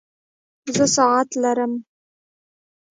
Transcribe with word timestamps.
زه 0.75 0.85
ساعت 0.95 1.29
لرم 1.41 1.73